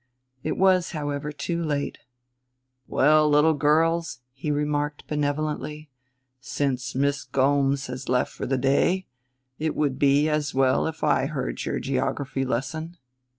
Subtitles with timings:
[0.41, 1.99] It was, however, too late.
[2.87, 5.91] "Well, little girls," he remarked benevolently,
[6.39, 9.05] "since Miss Gomes has left for the day
[9.59, 12.97] it would be as well if I heard your geography lesson."